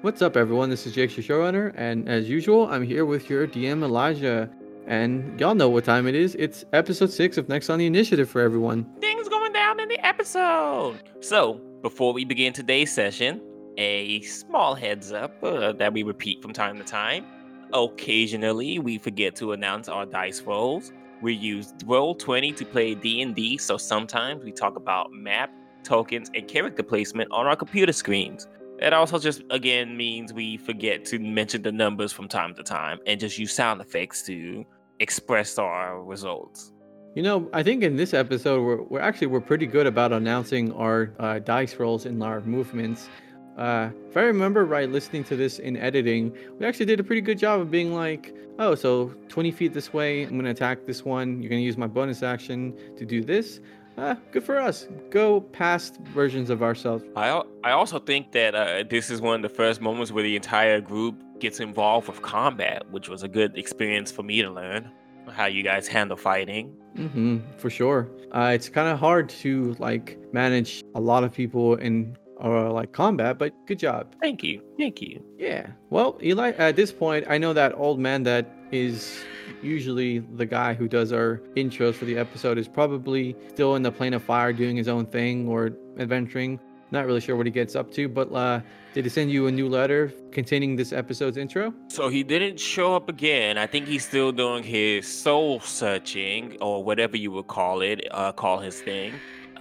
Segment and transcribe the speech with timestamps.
[0.00, 0.70] What's up, everyone?
[0.70, 4.48] This is Jake, your showrunner, and as usual, I'm here with your DM Elijah.
[4.86, 6.36] And y'all know what time it is.
[6.36, 8.86] It's episode six of Next on the Initiative for everyone.
[9.00, 11.00] Things going down in the episode.
[11.18, 13.40] So, before we begin today's session,
[13.76, 17.26] a small heads up uh, that we repeat from time to time.
[17.72, 20.92] Occasionally, we forget to announce our dice rolls.
[21.22, 25.50] We use Roll20 to play D&D, so sometimes we talk about map,
[25.82, 28.46] tokens, and character placement on our computer screens.
[28.80, 32.98] It also just again means we forget to mention the numbers from time to time
[33.06, 34.64] and just use sound effects to
[35.00, 36.72] express our results.
[37.14, 40.72] You know, I think in this episode we're, we're actually we're pretty good about announcing
[40.74, 43.08] our uh, dice rolls and our movements.
[43.56, 47.20] Uh, if I remember right, listening to this in editing, we actually did a pretty
[47.20, 51.04] good job of being like, oh, so 20 feet this way, I'm gonna attack this
[51.04, 51.42] one.
[51.42, 53.58] You're gonna use my bonus action to do this.
[53.98, 54.86] Uh, good for us.
[55.10, 57.04] Go past versions of ourselves.
[57.16, 60.36] I I also think that uh, this is one of the first moments where the
[60.36, 64.90] entire group gets involved with combat, which was a good experience for me to learn
[65.30, 66.74] how you guys handle fighting.
[66.96, 68.08] Mm-hmm, for sure.
[68.32, 72.92] Uh, it's kind of hard to like manage a lot of people in or like
[72.92, 74.14] combat, but good job.
[74.22, 75.20] Thank you, thank you.
[75.38, 75.70] Yeah.
[75.90, 79.22] Well, Eli, at this point, I know that old man that is
[79.62, 83.92] usually the guy who does our intros for the episode is probably still in the
[83.92, 86.60] plane of fire doing his own thing or adventuring.
[86.90, 88.60] Not really sure what he gets up to, but uh,
[88.94, 91.74] did he send you a new letter containing this episode's intro?
[91.88, 93.58] So he didn't show up again.
[93.58, 98.32] I think he's still doing his soul searching or whatever you would call it, uh,
[98.32, 99.12] call his thing.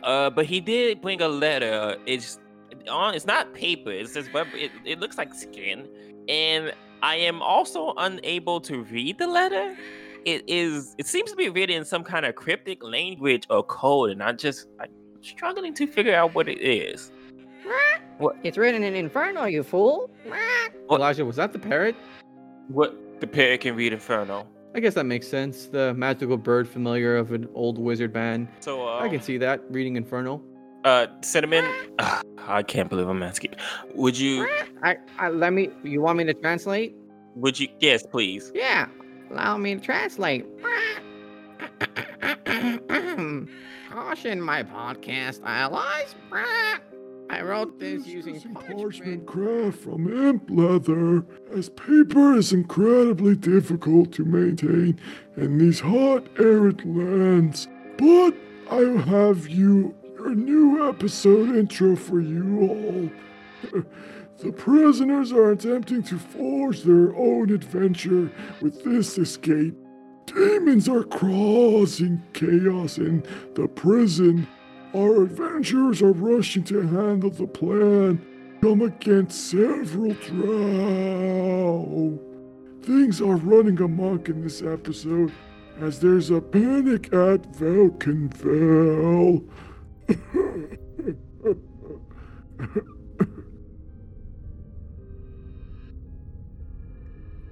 [0.03, 1.97] Uh, but he did bring a letter.
[2.05, 2.39] It's
[2.89, 3.13] on.
[3.13, 3.91] It's not paper.
[3.91, 5.87] It's just it, it looks like skin,
[6.29, 9.77] and I am also unable to read the letter.
[10.25, 10.95] It is.
[10.97, 14.37] It seems to be written in some kind of cryptic language or code, and I'm
[14.37, 14.89] just I'm
[15.21, 17.11] struggling to figure out what it is.
[18.17, 18.35] What?
[18.43, 20.09] It's written in Inferno, you fool.
[20.89, 21.95] Elijah, was that the parrot?
[22.67, 24.47] What the parrot can read Inferno.
[24.73, 25.67] I guess that makes sense.
[25.67, 28.47] The magical bird familiar of an old wizard man.
[28.59, 30.43] So uh, I can see that reading Infernal.
[30.87, 31.65] Uh, cinnamon.
[31.99, 33.55] Ugh, I can't believe I'm asking.
[33.95, 34.47] Would you?
[34.83, 35.69] I, I let me.
[35.83, 36.95] You want me to translate?
[37.35, 37.67] Would you?
[37.81, 38.53] Yes, please.
[38.55, 38.87] Yeah.
[39.29, 40.45] Allow me to translate.
[43.91, 46.15] Caution, my podcast allies.
[47.29, 54.23] I wrote this using parchment craft from imp leather, as paper is incredibly difficult to
[54.23, 54.97] maintain
[55.35, 57.67] in these hot, arid lands.
[57.97, 58.35] But
[58.71, 59.93] I have you
[60.27, 63.09] a new episode intro for you all.
[64.39, 68.29] The prisoners are attempting to forge their own adventure
[68.61, 69.73] with this escape.
[70.25, 73.23] Demons are causing chaos in
[73.55, 74.45] the prison.
[74.93, 78.21] Our adventurers are rushing to handle the plan.
[78.61, 82.19] Come against several drow.
[82.83, 85.31] Things are running amok in this episode
[85.79, 89.43] as there's a panic at Velkynvelve.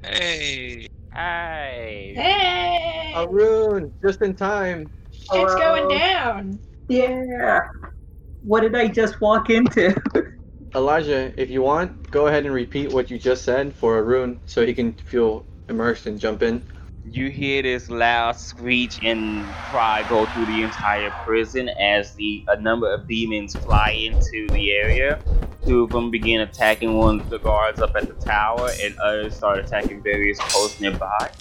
[0.03, 0.87] Hey.
[1.13, 2.13] Hi.
[2.15, 3.13] Hey!
[3.15, 4.87] Arun, just in time.
[5.11, 5.87] Shit's Hello.
[5.87, 6.59] going down.
[6.87, 7.59] Yeah.
[8.43, 9.95] What did I just walk into?
[10.75, 14.65] Elijah, if you want, go ahead and repeat what you just said for Arun so
[14.65, 16.63] he can feel immersed and jump in.
[17.11, 22.59] You hear this loud screech and cry go through the entire prison as the a
[22.59, 25.19] number of demons fly into the area.
[25.63, 29.35] Two of them begin attacking one of the guards up at the tower, and others
[29.35, 31.31] start attacking various posts nearby.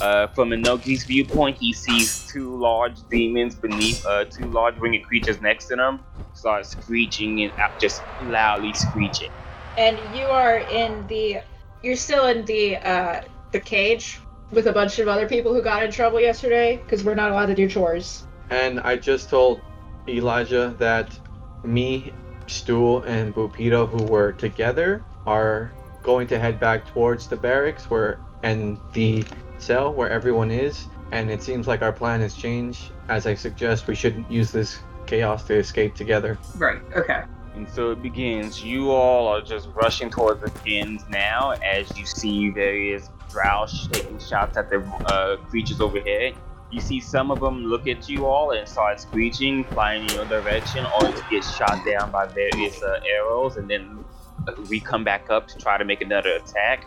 [0.00, 5.42] Uh, from Inoki's viewpoint, he sees two large demons beneath, uh, two large winged creatures
[5.42, 6.00] next to them,
[6.32, 9.30] start screeching and just loudly screeching.
[9.76, 11.42] And you are in the.
[11.82, 13.22] You're still in the uh,
[13.52, 14.18] the cage
[14.52, 17.46] with a bunch of other people who got in trouble yesterday because we're not allowed
[17.46, 18.26] to do chores.
[18.50, 19.60] And I just told
[20.06, 21.18] Elijah that
[21.64, 22.12] me,
[22.46, 25.72] Stool, and Buppido, who were together, are
[26.02, 29.24] going to head back towards the barracks where and the
[29.58, 30.86] cell where everyone is.
[31.12, 32.90] And it seems like our plan has changed.
[33.08, 36.38] As I suggest, we shouldn't use this chaos to escape together.
[36.56, 37.22] right, okay.
[37.54, 38.64] And so it begins.
[38.64, 44.18] You all are just rushing towards the pins now as you see various drow taking
[44.18, 46.34] shots at the uh, creatures overhead.
[46.70, 50.24] You see some of them look at you all and start screeching, flying in your
[50.26, 54.04] direction, or to get shot down by various uh, arrows, and then
[54.48, 56.86] uh, we come back up to try to make another attack.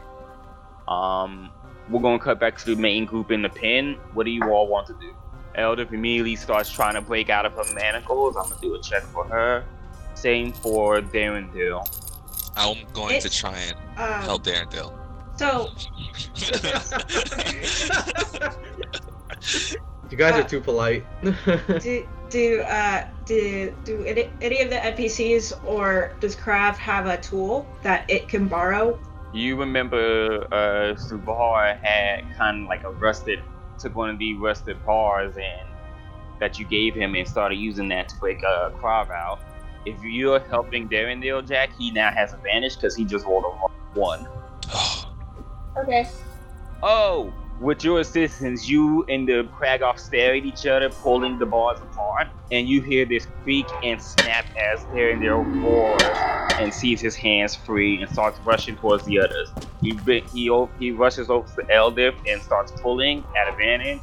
[0.87, 1.51] Um,
[1.89, 3.97] we're gonna cut back to the main group in the pin.
[4.13, 5.13] What do you all want to do?
[5.53, 8.35] Elder immediately starts trying to break out of her manacles.
[8.35, 9.63] I'm gonna do a check for her.
[10.15, 11.85] Same for Darendale.
[12.57, 14.91] I'm going It- to try and Um, help Darendale.
[15.37, 15.69] So,
[20.09, 21.03] You guys Uh, are too polite.
[21.23, 27.17] do do uh do do any, any of the NPCs or does Krav have a
[27.17, 28.97] tool that it can borrow?
[29.33, 33.39] You remember uh, Subar had kind of like a rusted,
[33.77, 35.67] took one of the rusted bars and
[36.39, 39.39] that you gave him and started using that to break a crowd out.
[39.85, 44.27] If you're helping Darendale Jack, he now has advantage because he just rolled a one.
[45.77, 46.07] Okay.
[46.83, 51.79] Oh, with your assistance, you and the Quaggoth stare at each other, pulling the bars
[51.79, 56.01] apart, and you hear this creak and snap as Darendale roars
[56.59, 59.51] and sees his hands free and starts rushing towards the others.
[59.81, 59.97] He
[60.33, 64.01] he he rushes over to Eldeth and starts pulling at advantage.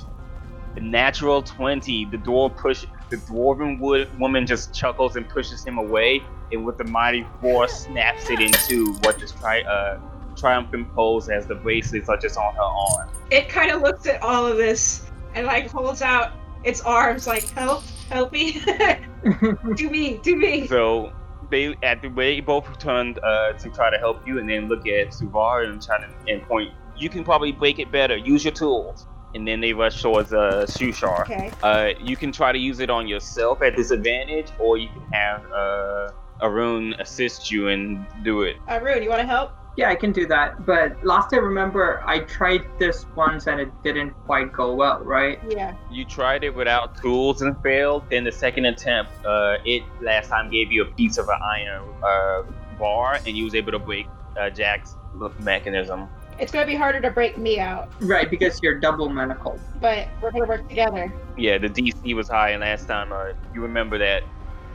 [0.75, 5.79] The natural twenty, the door push, the dwarven wood woman just chuckles and pushes him
[5.79, 9.99] away, and with the mighty force snaps it into what just try uh
[10.37, 13.11] triumphant pose as the bracelets are just on her arm.
[13.31, 16.33] It kind of looks at all of this and like holds out
[16.65, 18.53] its arms, like help, help me,
[19.77, 20.67] do me, do me.
[20.67, 21.13] So
[21.51, 24.87] they at the way both turned uh, to try to help you, and then look
[24.87, 26.73] at Suvar and try to and point.
[26.97, 28.17] You can probably break it better.
[28.17, 29.07] Use your tools.
[29.35, 31.23] And then they rush towards uh, Shuushar.
[31.23, 31.51] Okay.
[31.63, 35.51] Uh, you can try to use it on yourself at disadvantage, or you can have
[35.51, 36.11] uh,
[36.43, 38.57] Arun assist you and do it.
[38.83, 39.53] Rune, you want to help?
[39.77, 40.67] Yeah, I can do that.
[40.67, 45.41] But last I remember, I tried this once and it didn't quite go well, right?
[45.49, 45.75] Yeah.
[45.91, 48.05] You tried it without tools and failed.
[48.11, 51.85] Then the second attempt, uh, it last time gave you a piece of an iron
[52.03, 52.43] uh,
[52.79, 54.07] bar, and you was able to break
[54.39, 54.95] uh, Jack's
[55.39, 56.09] mechanism.
[56.39, 59.61] It's gonna be harder to break me out, Right, because you're double manacled.
[59.81, 61.13] but we're gonna work together.
[61.37, 64.23] Yeah, the DC was high, and last time uh, you remember that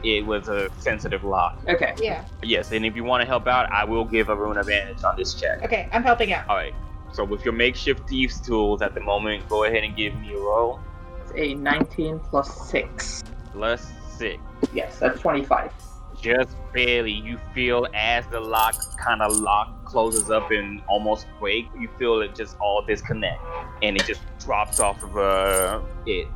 [0.02, 1.58] it was a sensitive lock.
[1.68, 1.94] Okay.
[2.00, 2.24] Yeah.
[2.42, 5.34] Yes, and if you want to help out, I will give Arun advantage on this
[5.34, 5.62] check.
[5.62, 6.48] Okay, I'm helping out.
[6.48, 6.74] All right.
[7.12, 10.38] So with your makeshift thieves tools at the moment, go ahead and give me a
[10.38, 10.80] roll.
[11.22, 13.24] It's a 19 plus 6.
[13.52, 14.42] Plus six.
[14.72, 15.72] Yes, that's 25.
[16.20, 17.12] Just barely.
[17.12, 21.66] You feel as the lock kind of lock closes up and almost break.
[21.78, 23.40] You feel it just all disconnect,
[23.82, 26.26] and it just drops off of uh, it.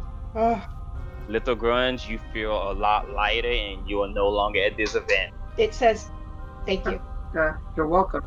[1.29, 5.33] Little grunge, you feel a lot lighter, and you are no longer at disadvantage.
[5.57, 6.11] it says,
[6.67, 7.01] "Thank you."
[7.39, 8.23] Uh, you're welcome.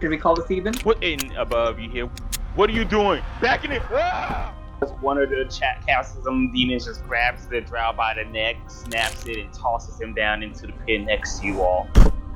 [0.00, 0.74] Did we call this even?
[0.82, 2.06] What in above you hear?
[2.54, 3.22] What are you doing?
[3.40, 3.82] Back in it!
[3.92, 4.52] Ah!
[5.00, 9.38] One of the chat castism demons just grabs the drow by the neck, snaps it,
[9.38, 11.86] and tosses him down into the pit next to you all.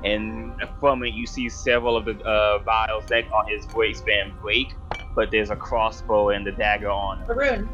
[0.05, 4.75] And from it, you see several of the uh, vials that on his waistband break,
[5.17, 7.23] but there's a crossbow and the dagger on.
[7.23, 7.67] it.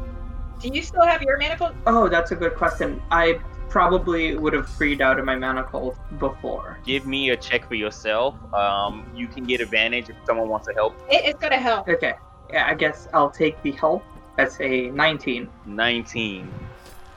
[0.63, 1.71] Arun, do you still have your manacle?
[1.85, 3.01] Oh, that's a good question.
[3.11, 3.39] I
[3.69, 6.79] probably would have freed out of my manacles before.
[6.85, 8.35] Give me a check for yourself.
[8.53, 10.95] Um, you can get advantage if someone wants to help.
[11.09, 11.87] It, it's gonna help.
[11.87, 12.13] Okay.
[12.51, 14.03] Yeah, I guess I'll take the help.
[14.37, 15.49] That's a 19.
[15.65, 16.51] 19.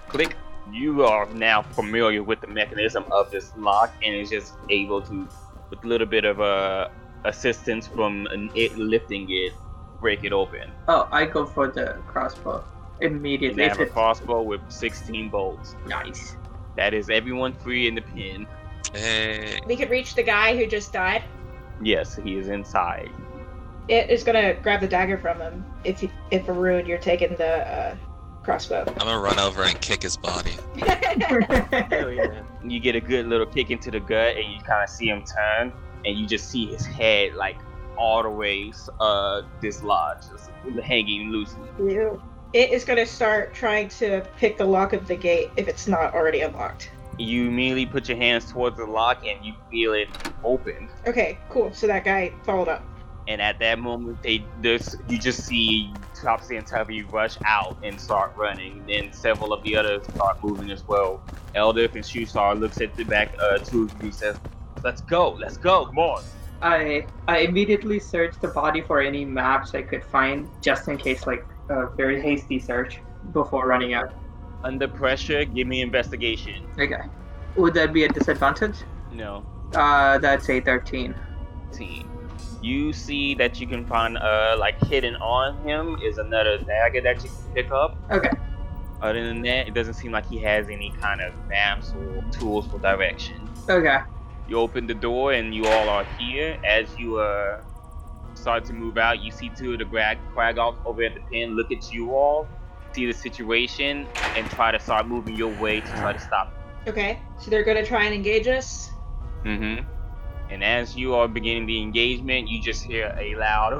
[0.08, 0.36] Click.
[0.72, 5.28] You are now familiar with the mechanism of this lock and is just able to,
[5.70, 6.88] with a little bit of uh,
[7.24, 9.52] assistance from an, it lifting it,
[10.00, 10.72] break it open.
[10.88, 12.64] Oh, I go for the crossbow
[13.00, 13.64] You immediately.
[13.64, 15.74] have a crossbow with 16 bolts.
[15.86, 16.36] nice.
[16.76, 18.46] That is everyone free in the pin.
[18.92, 19.60] Hey.
[19.66, 21.24] We could reach the guy who just died.
[21.82, 23.10] Yes, he is inside.
[23.88, 25.64] It is gonna grab the dagger from him.
[25.84, 27.96] If you, if Arun, you're taking the uh,
[28.42, 28.84] crossbow.
[28.86, 30.56] I'm gonna run over and kick his body.
[30.76, 32.42] Hell yeah.
[32.64, 35.24] You get a good little kick into the gut and you kind of see him
[35.24, 35.72] turn
[36.04, 37.56] and you just see his head like
[37.96, 40.50] all the way uh, dislodged, just
[40.82, 41.68] hanging loosely.
[41.78, 42.22] Ew.
[42.56, 46.14] It is gonna start trying to pick the lock of the gate if it's not
[46.14, 46.90] already unlocked.
[47.18, 50.08] You immediately put your hands towards the lock and you feel it
[50.42, 50.88] open.
[51.06, 51.70] Okay, cool.
[51.74, 52.82] So that guy followed up.
[53.28, 58.00] And at that moment, they this you just see Topsy and Turvy rush out and
[58.00, 58.82] start running.
[58.88, 61.20] Then several of the others start moving as well.
[61.54, 64.38] Eldeth and Shuushar looks at the back uh, two of you says,
[64.82, 66.24] "Let's go, let's go, come on."
[66.62, 71.26] I I immediately searched the body for any maps I could find, just in case,
[71.26, 73.00] like a very hasty search
[73.32, 74.12] before running out.
[74.64, 76.64] Under pressure, give me investigation.
[76.78, 77.02] Okay.
[77.56, 78.76] Would that be a disadvantage?
[79.12, 79.44] No,
[79.74, 81.14] Uh, that's a 13.
[81.72, 82.08] team.
[82.62, 87.22] You see that you can find uh like hidden on him is another dagger that
[87.22, 87.96] you can pick up.
[88.10, 88.30] Okay.
[89.02, 92.66] Other than that, it doesn't seem like he has any kind of maps or tools
[92.66, 93.36] for direction.
[93.68, 93.98] Okay.
[94.48, 96.58] You open the door and you all are here.
[96.64, 97.60] As you uh
[98.46, 101.56] start to move out, you see two of the Grag Quaggoths over at the pen
[101.56, 102.46] look at you all,
[102.92, 106.54] see the situation, and try to start moving your way to try to stop.
[106.86, 108.92] Okay, so they're gonna try and engage us.
[109.42, 109.84] Mm-hmm.
[110.48, 113.72] And as you are beginning the engagement, you just hear a loud.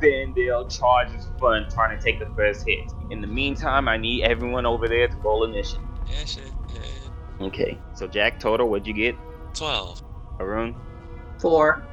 [0.00, 2.90] Vandale charges front, trying to take the first hit.
[3.10, 5.84] In the meantime, I need everyone over there to roll initiative.
[6.08, 6.50] Yeah, shit.
[6.72, 7.48] Yeah.
[7.48, 7.78] Okay.
[7.92, 9.14] So Jack, total, what'd you get?
[9.52, 10.02] 12.
[10.40, 10.74] Arun,
[11.38, 11.86] Four.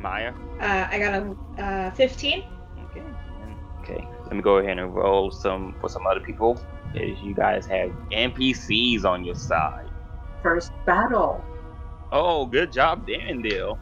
[0.00, 0.32] Maya.
[0.60, 2.44] Uh, I got a uh, 15.
[2.90, 3.02] Okay.
[3.80, 4.08] Okay.
[4.24, 6.60] Let me go ahead and roll some for some other people.
[6.94, 9.88] As you guys have NPCs on your side.
[10.42, 11.44] First battle.
[12.12, 13.78] Oh, good job, Darendale.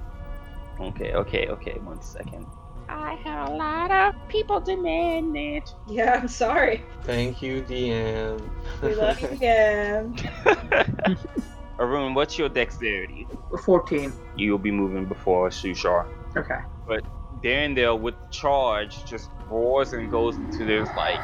[0.81, 1.79] Okay, okay, okay.
[1.83, 2.47] One second.
[2.89, 5.75] I have a lot of people demand it.
[5.87, 6.85] Yeah, I'm sorry.
[7.03, 8.41] Thank you, DM.
[8.83, 10.17] We love you again.
[11.79, 13.27] Arun, what's your dexterity?
[13.65, 14.13] 14.
[14.37, 16.07] You'll be moving before Shuushar.
[16.37, 16.59] Okay.
[16.87, 17.05] But
[17.43, 21.21] Darendale with charge just roars and goes into this like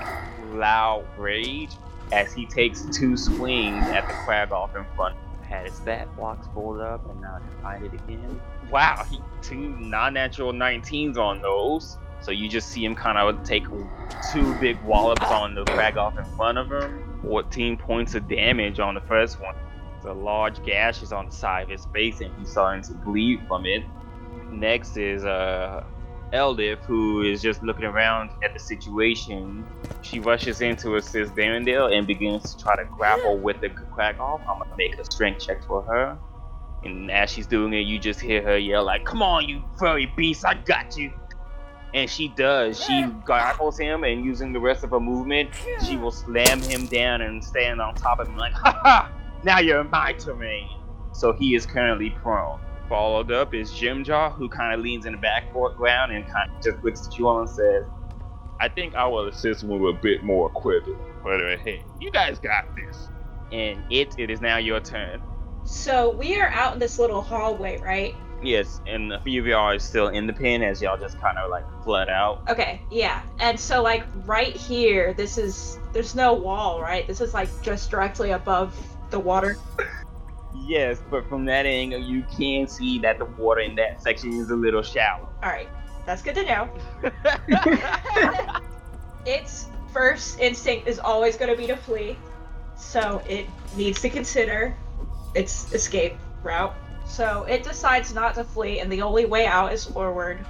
[0.52, 1.72] loud rage
[2.12, 5.16] as he takes two swings at the Quaggoth in front.
[5.42, 8.40] Had his stat blocks pulled up and now I can find it again.
[8.70, 11.98] Wow, he two non-natural 19s on those.
[12.20, 13.64] So you just see him kind of take
[14.32, 17.20] two big wallops on the Quaggoth in front of him.
[17.22, 19.54] 14 points of damage on the first one.
[20.04, 23.40] The large gash is on the side of his face and he's starting to bleed
[23.48, 23.82] from it.
[24.50, 25.82] Next is uh
[26.32, 29.64] Eldeth, who is just looking around at the situation.
[30.02, 34.18] She rushes in to assist Darendale and begins to try to grapple with the crack
[34.20, 34.40] off.
[34.48, 36.18] I'm gonna make a strength check for her.
[36.84, 40.06] And as she's doing it, you just hear her yell like, "Come on, you furry
[40.16, 40.44] beast!
[40.44, 41.12] I got you!"
[41.94, 42.82] And she does.
[42.82, 45.50] She grapples him, and using the rest of her movement,
[45.86, 49.10] she will slam him down and stand on top of him like, "Ha ha!
[49.44, 50.68] Now you're in my terrain."
[51.12, 52.58] So he is currently prone.
[52.88, 56.84] Followed up is Jimjar, who kind of leans in the background and kind of just
[56.84, 57.84] looks at you all and says,
[58.60, 60.98] I think I will assist with a bit more equipment.
[61.22, 63.08] But hey, you guys got this.
[63.52, 65.22] And it, it is now your turn.
[65.64, 68.14] So we are out in this little hallway, right?
[68.42, 71.38] Yes, and a few of y'all are still in the pen as y'all just kind
[71.38, 72.42] of like flood out.
[72.50, 73.22] Okay, yeah.
[73.38, 77.06] And so like right here, this is there's no wall, right?
[77.06, 78.76] This is like just directly above
[79.14, 79.56] the water.
[80.66, 84.50] Yes, but from that angle, you can see that the water in that section is
[84.50, 85.28] a little shallow.
[85.42, 85.68] All right,
[86.06, 86.68] that's good to know.
[89.26, 92.16] its first instinct is always going to be to flee,
[92.76, 94.74] so it needs to consider
[95.34, 96.74] its escape route.
[97.06, 100.44] So it decides not to flee, and the only way out is forward.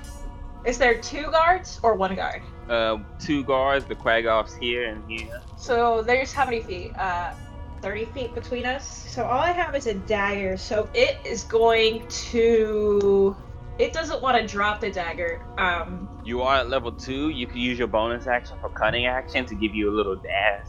[0.64, 2.40] Is there two guards or one guard?
[2.68, 5.42] Uh, two guards, the Quaggoth's here and here.
[5.58, 6.96] So there's how many feet?
[6.96, 7.34] Uh,
[7.84, 8.88] 30 feet between us.
[9.10, 10.56] So all I have is a dagger.
[10.56, 13.36] So it is going to.
[13.78, 15.44] It doesn't want to drop the dagger.
[15.58, 17.28] Um, You are at level two.
[17.28, 20.66] You can use your bonus action for cunning action to give you a little dash.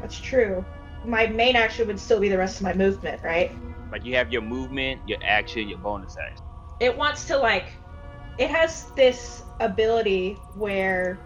[0.00, 0.64] that's true.
[1.04, 3.52] My main action would still be the rest of my movement, right?
[3.92, 6.44] Like you have your movement, your action, your bonus action.
[6.80, 7.66] It wants to like.
[8.38, 11.20] It has this ability where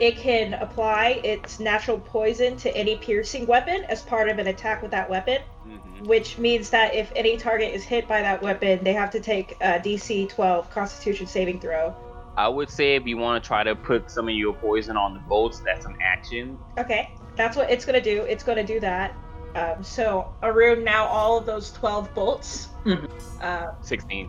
[0.00, 4.82] it can apply its natural poison to any piercing weapon as part of an attack
[4.82, 5.38] with that weapon.
[5.64, 9.20] hmm which means that if any target is hit by that weapon, they have to
[9.20, 11.94] take a DC 12 Constitution saving throw.
[12.36, 15.14] I would say if you want to try to put some of your poison on
[15.14, 16.58] the bolts, that's an action.
[16.76, 18.22] Okay, that's what it's gonna do.
[18.22, 19.14] It's gonna do that.
[19.54, 23.08] Um, so, Arun, now all of those 12 bolts Mhm.
[23.40, 24.28] uh, 16.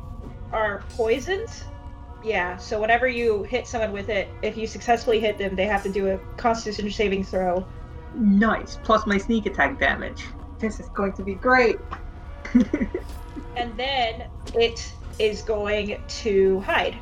[0.51, 1.49] are poisoned.
[2.23, 5.83] Yeah, so whenever you hit someone with it, if you successfully hit them, they have
[5.83, 7.65] to do a Constitution saving throw.
[8.15, 8.79] Nice.
[8.83, 10.23] Plus my sneak attack damage.
[10.59, 11.77] This is going to be great.
[13.55, 14.25] And then
[14.55, 16.97] it is going to hide.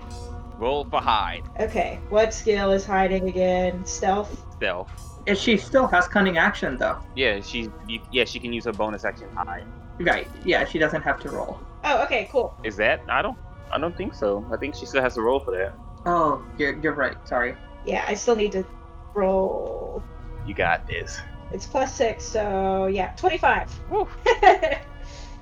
[0.58, 1.44] Roll for hide.
[1.60, 3.86] Okay, what skill is hiding again?
[3.86, 4.46] Stealth?
[4.58, 4.92] Stealth.
[5.28, 6.98] And she still has cunning action though.
[7.16, 7.70] Yeah, she.
[8.12, 9.64] Yeah, she can use her bonus action hide.
[10.00, 10.28] Right.
[10.46, 11.60] Yeah, she doesn't have to roll.
[11.84, 12.54] Oh, okay, cool.
[12.64, 13.02] Is that?
[13.08, 13.38] I don't.
[13.72, 14.46] I don't think so.
[14.52, 15.74] I think she still has to roll for that.
[16.06, 17.16] Oh, you're you're right.
[17.28, 17.56] Sorry.
[17.86, 18.66] Yeah, I still need to
[19.14, 20.04] roll.
[20.46, 21.20] You got this.
[21.52, 23.70] It's plus six, so yeah, 25.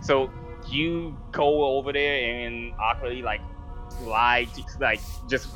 [0.01, 0.31] So
[0.67, 3.41] you go over there and awkwardly like
[3.89, 5.49] slide, like just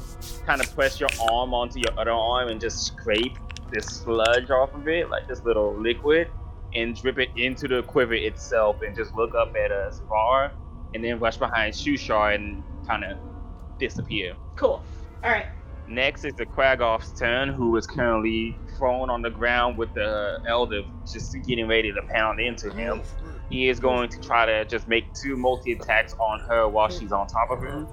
[0.45, 3.37] kind of press your arm onto your other arm and just scrape
[3.71, 6.29] this sludge off of it, like this little liquid,
[6.75, 10.51] and drip it into the quiver itself, and just look up at us far,
[10.93, 13.17] and then rush behind Shuushar and kind of
[13.79, 14.35] disappear.
[14.55, 14.83] cool.
[15.23, 15.47] Alright.
[15.87, 20.81] Next is the Quaggoth's turn, who is currently thrown on the ground with the Elder
[21.05, 23.01] just getting ready to pound into him.
[23.49, 27.11] He is going to try to just make two multi attacks on her while she's
[27.11, 27.87] on top of him,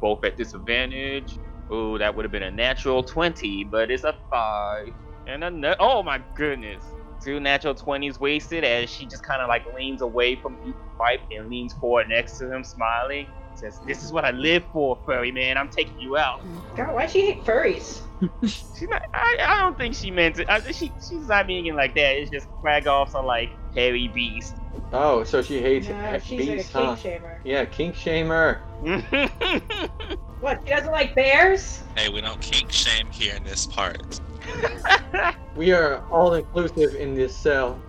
[0.00, 1.38] both at disadvantage.
[1.72, 4.92] Ooh, that would have been a natural 20, but it's a 5.
[5.28, 6.84] And a ne- oh my goodness.
[7.22, 11.20] Two natural 20s wasted as she just kind of like leans away from each wipe
[11.30, 13.26] and leans forward next to him, smiling.
[13.54, 15.56] Says, This is what I live for, furry man.
[15.56, 16.40] I'm taking you out.
[16.76, 18.00] God, why she hate furries?
[18.42, 20.48] She's not, I, I don't think she meant it.
[20.48, 22.16] I, she, she's not meaning it like that.
[22.16, 24.54] It's just Quaggoths are like hairy beast.
[24.92, 26.96] Oh, so she hates Nah, uh, she's beasts, like a huh?
[26.96, 27.38] kink shamer.
[27.44, 28.60] Yeah, kink shamer.
[30.40, 30.60] What?
[30.64, 31.82] She doesn't like bears?
[31.96, 34.20] Hey, we don't kink shame here in this part.
[35.56, 37.80] We are all inclusive in this cell.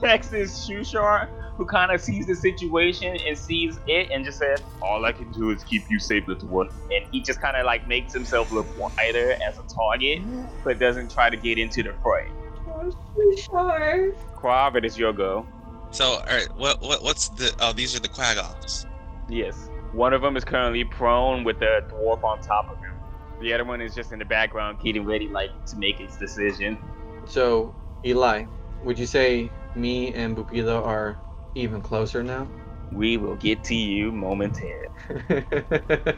[0.00, 4.62] Next is Shuushar, who kind of sees the situation and sees it and just says,
[4.80, 6.68] All I can do is keep you safe, little one.
[6.92, 10.22] And he just kind of like makes himself look wider as a target,
[10.62, 12.28] but doesn't try to get into the fray.
[12.68, 12.92] Oh,
[13.36, 14.12] sure.
[14.36, 15.44] Quav, it is your go.
[15.90, 17.52] So, all right, what what what's the?
[17.60, 18.86] Oh, these are the quaggoths.
[19.28, 19.70] Yes.
[19.94, 22.94] One of them is currently prone with the dwarf on top of him.
[23.40, 26.78] The other one is just in the background getting ready like to make its decision.
[27.26, 27.72] So,
[28.04, 28.46] Eli,
[28.82, 31.16] would you say me and Bupila are
[31.54, 32.48] even closer now?
[32.90, 34.88] We will get to you momentarily.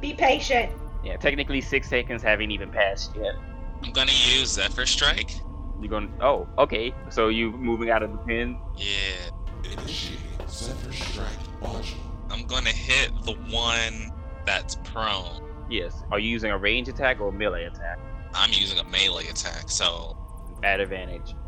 [0.00, 0.72] Be patient.
[1.02, 3.34] Yeah, technically six seconds haven't even passed yet.
[3.82, 5.40] I'm gonna use Zephyr Strike.
[5.80, 6.94] You're going to oh, okay.
[7.10, 8.56] So you moving out of the pin?
[8.76, 12.13] Yeah, Initiate Zephyr Strike module.
[12.30, 14.12] I'm gonna hit the one
[14.46, 15.40] that's prone.
[15.70, 16.02] Yes.
[16.10, 17.98] Are you using a range attack or a melee attack?
[18.34, 20.16] I'm using a melee attack, so.
[20.62, 21.34] At advantage.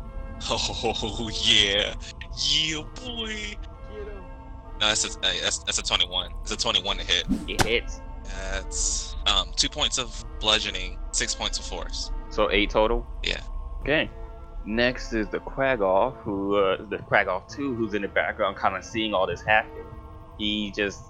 [0.49, 1.95] Oh yeah,
[2.37, 3.57] yeah, boy.
[4.79, 6.29] No, that's a that's, that's a 21.
[6.43, 7.25] It's a 21 to hit.
[7.47, 8.01] It hits.
[8.23, 12.11] That's um two points of bludgeoning, six points of force.
[12.29, 13.05] So eight total?
[13.23, 13.41] Yeah.
[13.81, 14.11] Okay.
[14.65, 19.15] Next is the Quaggoth, who uh the Quaggoth 2, who's in the background kinda seeing
[19.15, 19.83] all this happen.
[20.37, 21.01] He just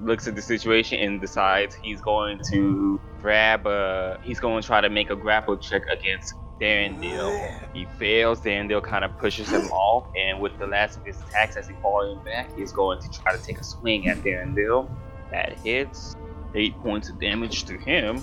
[0.00, 4.80] looks at the situation and decides he's going to grab a he's going to try
[4.80, 7.60] to make a grapple check against Derendil.
[7.72, 11.56] He fails, Derendil kind of pushes him off, and with the last of his attacks
[11.56, 14.88] as he falling back, he's going to try to take a swing at Derendil.
[15.30, 16.16] That hits.
[16.54, 18.20] Eight points of damage to him.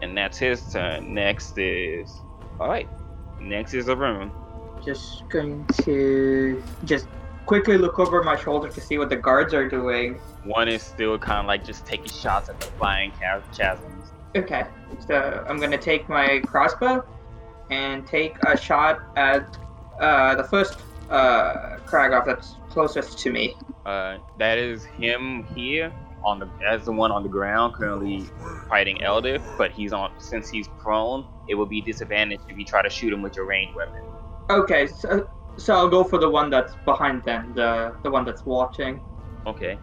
[0.00, 1.12] And that's his turn.
[1.12, 2.20] Next is
[2.60, 2.88] Alright.
[3.40, 4.32] Next is Arun.
[4.84, 7.06] Just going to just
[7.48, 10.16] quickly look over my shoulder to see what the guards are doing.
[10.44, 14.12] One is still kind of like just taking shots at the flying cha- chasms.
[14.36, 14.66] Okay,
[15.06, 17.02] so I'm gonna take my crossbow
[17.70, 19.58] and take a shot at
[19.98, 23.56] uh, the first uh, Quaggoth that's closest to me.
[23.86, 25.90] Uh, that is him here
[26.22, 28.26] on the as the one on the ground currently
[28.68, 31.26] fighting Elder, but he's on since he's prone.
[31.48, 34.02] It will be disadvantaged if you try to shoot him with your ranged weapon.
[34.50, 38.44] Okay, so, so I'll go for the one that's behind them, the the one that's
[38.46, 39.00] watching.
[39.46, 39.78] Okay.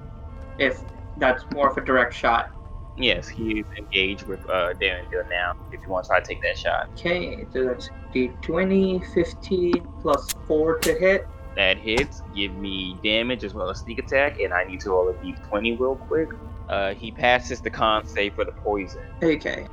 [0.57, 0.81] If
[1.17, 2.51] that's more of a direct shot.
[2.97, 5.53] Yes, he's engaged with uh, Derendil now.
[5.73, 9.73] If you want to try to take that shot, Okay, so that's the 20, 15
[10.01, 11.27] plus 4 to hit.
[11.57, 12.21] that hits.
[12.33, 15.77] Give me damage as well as sneak attack, and I need to roll a d20
[15.77, 16.29] real quick.
[16.69, 19.01] Uh, he passes the con save for the poison.
[19.21, 19.67] Okay.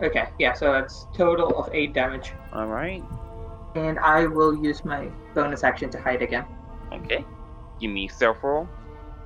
[0.00, 2.32] Okay, yeah, so that's total of 8 damage.
[2.52, 3.02] All right.
[3.74, 6.44] And I will use my bonus action to hide again.
[6.92, 7.24] Okay.
[7.80, 8.68] Give me self roll.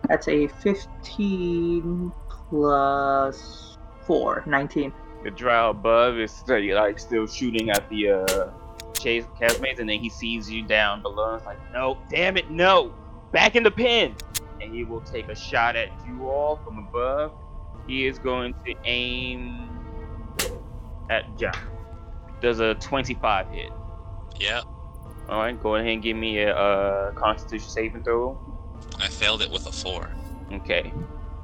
[0.08, 2.12] That's a 15
[2.48, 4.92] plus 4, 19.
[5.22, 8.50] The drow above is still, like still shooting at the uh
[8.98, 11.30] chase castmates, and then he sees you down below.
[11.30, 12.92] And it's like, no, damn it, no,
[13.32, 14.14] back in the pen.
[14.60, 17.32] And he will take a shot at you all from above.
[17.86, 19.68] He is going to aim
[21.10, 21.56] at John.
[22.40, 23.70] Does a 25 hit?
[24.42, 24.64] Yep,
[25.28, 28.36] All right, go ahead and give me a, uh Constitution saving throw.
[28.98, 30.10] I failed it with a four.
[30.52, 30.92] Okay.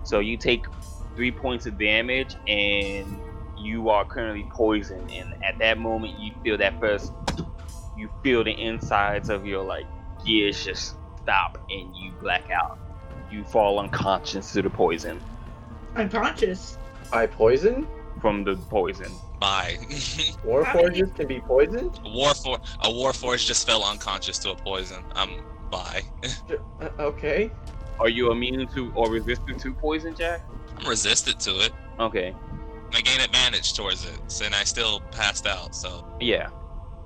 [0.03, 0.67] So you take
[1.15, 3.21] three points of damage and
[3.57, 7.13] you are currently poisoned and at that moment you feel that first
[7.97, 9.87] you feel the insides of your like
[10.25, 12.79] gears just stop and you black out.
[13.31, 15.21] You fall unconscious to the poison.
[15.95, 16.79] Unconscious.
[17.13, 17.87] I poison?
[18.21, 19.13] From the poison.
[19.41, 19.77] Bye.
[20.45, 22.01] Warforges can be poisoned?
[22.05, 25.05] Warfor a Warforge just fell unconscious to a poison.
[25.15, 26.03] Um, bye.
[26.81, 27.51] Uh, okay.
[27.99, 30.43] Are you immune to or resistant to poison, Jack?
[30.79, 31.73] I'm resistant to it.
[31.99, 32.33] Okay.
[32.95, 35.75] I gain advantage towards it, and I still passed out.
[35.75, 36.51] So Yeah.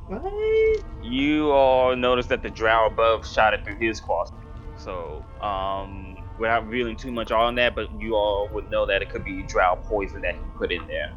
[0.08, 0.84] What?
[1.02, 4.30] You all noticed that the drow above shot it through his cross.
[4.76, 9.08] So, um, without revealing too much on that, but you all would know that it
[9.10, 11.12] could be drow poison that he put in there.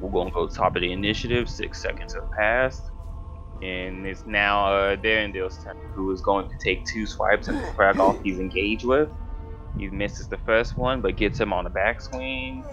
[0.00, 1.48] We're gonna go top of the initiative.
[1.48, 2.90] Six seconds have passed.
[3.62, 7.72] And it's now uh, Derendil's turn, who is going to take two swipes at the
[7.76, 9.08] Quaggoth he's engaged with.
[9.76, 12.64] He misses the first one, but gets him on the backswing.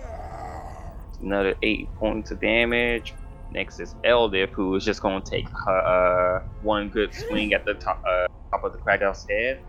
[1.21, 3.15] another eight points of damage.
[3.51, 7.65] Next is Eldeth, who is just going to take her uh, one good swing at
[7.65, 9.61] the top, uh, top of the Kragel's head.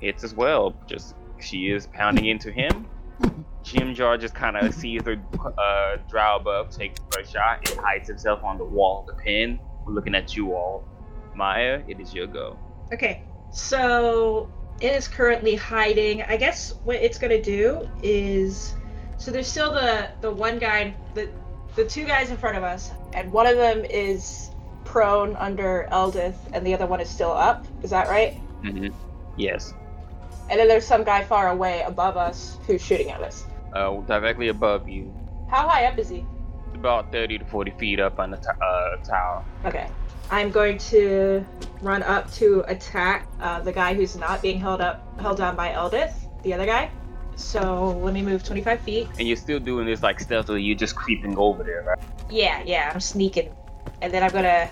[0.00, 0.74] Hits as well.
[0.86, 2.86] Just she is pounding into him.
[3.62, 5.20] Jim Jar just kind of sees the
[5.58, 9.22] uh, drow above take the first shot and hides himself on the wall of the
[9.22, 10.84] pen, looking at you all.
[11.34, 12.58] Maya, it is your go.
[12.92, 16.22] Okay, so it is currently hiding.
[16.22, 18.74] I guess what it's gonna do is,
[19.16, 21.30] so there's still the the one guy, the
[21.74, 24.50] the two guys in front of us, and one of them is
[24.84, 27.66] prone under Eldeth, and the other one is still up.
[27.82, 28.38] Is that right?
[28.62, 28.88] Mm-hmm.
[29.36, 29.72] Yes.
[30.50, 33.46] And then there's some guy far away above us who's shooting at us.
[33.72, 35.12] Uh, directly above you,
[35.50, 36.26] How high up is he?
[36.74, 39.44] about 30 to 40 feet up on the t- uh, tower.
[39.64, 39.88] Okay.
[40.30, 41.44] I'm going to
[41.80, 45.72] run up to attack uh, the guy who's not being held up, held down by
[45.72, 46.90] Eldeth, the other guy.
[47.36, 49.08] So let me move 25 feet.
[49.18, 50.62] And you're still doing this like stealthily.
[50.62, 51.98] You're just creeping over there, right?
[52.30, 53.54] Yeah, yeah, I'm sneaking.
[54.00, 54.68] And then I'm gonna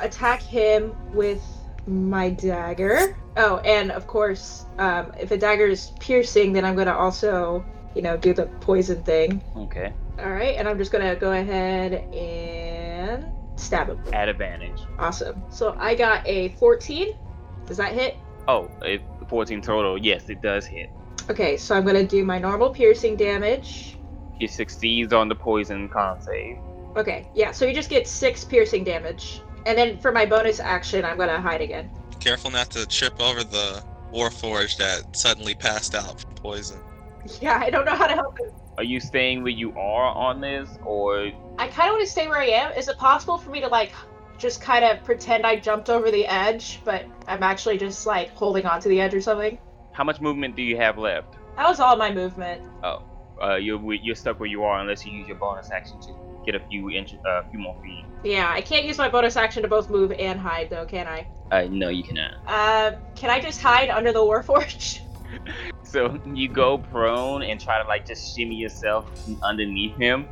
[0.00, 1.42] attack him with
[1.86, 3.16] my dagger.
[3.36, 8.02] Oh, and of course, um, if a dagger is piercing, then I'm gonna also, you
[8.02, 9.42] know, do the poison thing.
[9.56, 9.92] Okay.
[10.18, 13.26] All right, and I'm just gonna go ahead and
[13.56, 14.00] stab him.
[14.12, 14.80] At advantage.
[14.98, 15.42] Awesome.
[15.50, 17.14] So I got a 14.
[17.66, 18.16] Does that hit?
[18.48, 19.96] Oh, it, 14 total.
[19.96, 20.90] Yes, it does hit.
[21.30, 23.96] Okay, so I'm gonna do my normal piercing damage.
[24.38, 26.58] He succeeds on the poison con save.
[26.96, 29.40] Okay, yeah, so you just get six piercing damage.
[29.64, 31.90] And then for my bonus action, I'm gonna hide again.
[32.20, 36.80] Careful not to trip over the Warforged that suddenly passed out from poison.
[37.40, 38.50] Yeah, I don't know how to help him.
[38.78, 42.26] Are you staying where you are on this, or I kind of want to stay
[42.26, 42.72] where I am.
[42.72, 43.92] Is it possible for me to like
[44.38, 48.66] just kind of pretend I jumped over the edge, but I'm actually just like holding
[48.66, 49.58] on to the edge or something?
[49.92, 51.36] how much movement do you have left?
[51.56, 52.62] That was all my movement.
[52.82, 53.02] Oh,
[53.42, 56.54] uh, you're you're stuck where you are unless you use your bonus action to get
[56.54, 58.04] a few inches, a uh, few more feet.
[58.24, 61.28] Yeah, I can't use my bonus action to both move and hide though, can I?
[61.50, 62.32] Uh, no, you cannot.
[62.46, 65.00] Uh, can I just hide under the Warforge?
[65.84, 69.10] So you go prone and try to like just shimmy yourself
[69.42, 70.26] underneath him,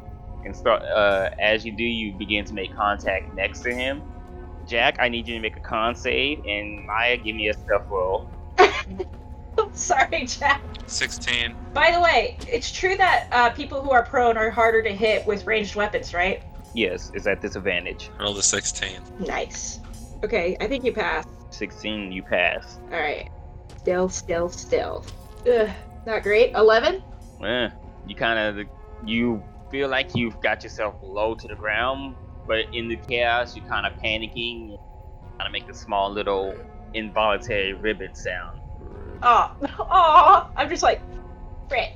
[0.44, 0.82] and start.
[0.82, 4.02] Uh, as you do, you begin to make contact next to him.
[4.66, 7.88] Jack, I need you to make a con save, and Maya, give me a stealth
[7.90, 8.30] roll.
[9.72, 10.62] Sorry, Jack.
[10.86, 11.54] 16.
[11.74, 15.26] By the way, it's true that uh, people who are prone are harder to hit
[15.26, 16.42] with ranged weapons, right?
[16.74, 18.10] Yes, it's at disadvantage.
[18.18, 19.00] Roll the 16.
[19.18, 19.80] Nice.
[20.24, 21.28] Okay, I think you passed.
[21.50, 22.78] 16, you pass.
[22.92, 23.28] All right.
[23.80, 25.06] Still, still, still.
[25.50, 25.70] Ugh,
[26.04, 26.54] not great.
[26.54, 27.02] Eleven.
[27.42, 27.70] Eh,
[28.06, 28.66] you kind of
[29.06, 32.14] you feel like you've got yourself low to the ground,
[32.46, 34.78] but in the chaos, you're kind of panicking,
[35.38, 36.54] kind of make a small little
[36.92, 38.60] involuntary ribbon sound.
[39.22, 40.50] Oh, oh!
[40.56, 41.00] I'm just like,
[41.70, 41.92] Frit.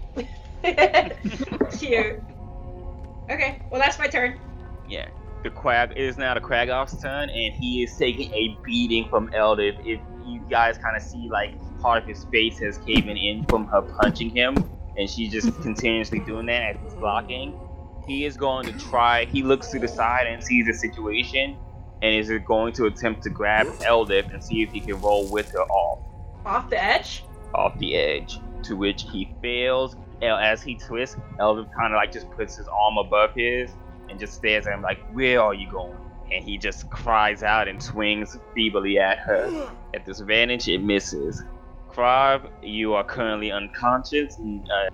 [1.79, 2.23] Cute.
[3.31, 4.41] Okay, well that's my turn.
[4.89, 5.09] Yeah.
[5.43, 9.29] The Quag it is now the Quaggoth's turn, and he is taking a beating from
[9.29, 9.79] Eldeth.
[9.81, 11.53] If you guys kind of see, like,
[11.85, 14.57] part of his face has caven in from her punching him,
[14.97, 15.63] and she's just mm-hmm.
[15.63, 17.61] continuously doing that as he's blocking.
[18.07, 21.59] He is going to try, he looks to the side and sees the situation,
[22.01, 25.51] and is going to attempt to grab Eldeth and see if he can roll with
[25.53, 25.99] her off,
[26.47, 27.23] Off the edge.
[27.55, 28.39] off the edge.
[28.65, 29.95] To which he fails.
[30.23, 33.71] El- As he twists, Eldeth kind of like just puts his arm above his
[34.09, 35.97] and just stares at him like, "Where are you going?"
[36.33, 39.69] And he just cries out and swings feebly at her.
[39.95, 41.43] At disadvantage, it misses.
[41.95, 44.39] Krav, you are currently unconscious.
[44.39, 44.91] And, uh,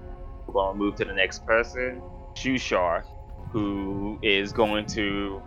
[0.47, 2.03] we're gonna move to the next person,
[2.35, 3.05] Shuushar,
[3.53, 5.41] who is going to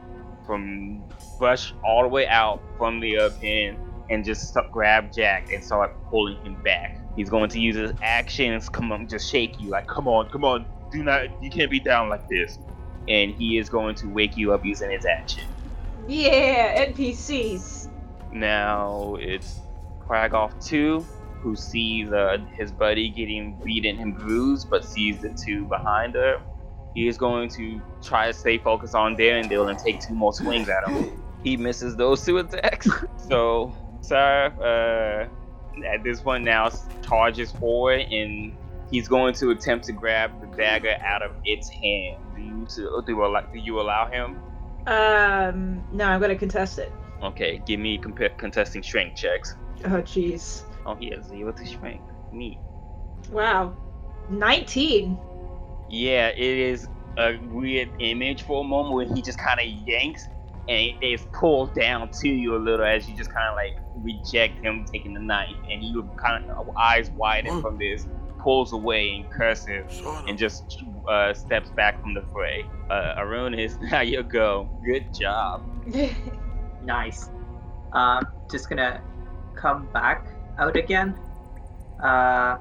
[0.45, 1.03] from
[1.39, 3.77] rush all the way out from the uh, pin
[4.09, 6.99] and just st- grab Jack and start pulling him back.
[7.15, 10.43] He's going to use his actions, come on, just shake you like, come on, come
[10.43, 12.57] on, do not, you can't be down like this.
[13.07, 15.43] And he is going to wake you up using his action.
[16.07, 17.89] Yeah, NPCs.
[18.31, 19.59] Now it's
[20.07, 21.05] Quaggoth 2,
[21.43, 26.37] who sees uh, his buddy getting beaten and bruised, but sees the two behind her.
[26.95, 30.69] He is going to try to stay focused on Darendale and take two more swings
[30.69, 31.21] at him.
[31.43, 32.89] He misses those two attacks.
[33.29, 36.69] So, sir, uh, at this point now
[37.07, 38.53] charges forward and
[38.91, 42.17] he's going to attempt to grab the dagger out of its hand.
[42.35, 44.39] Do you, to, do, you allow, do you allow him?
[44.87, 46.91] Um, no, I'm gonna contest it.
[47.23, 49.55] Okay, give me comp- contesting strength checks.
[49.85, 50.63] Oh, jeez.
[50.85, 52.05] Oh, he has zero to strength.
[52.31, 52.59] Neat.
[53.31, 53.75] Wow.
[54.29, 55.17] 19.
[55.89, 60.27] Yeah, it is a weird image for a moment where he just kind of yanks
[60.67, 63.77] and it is pulled down to you a little as you just kind of like
[64.01, 68.07] reject him taking the knife, and you kind of eyes widen from this
[68.39, 72.65] pulls away and curses and just uh, steps back from the fray.
[72.89, 74.69] Uh, Arunis, now you go.
[74.85, 75.63] Good job.
[76.83, 77.29] Nice.
[77.93, 79.01] Um, just gonna
[79.55, 81.15] come back out again.
[82.01, 82.57] Uh,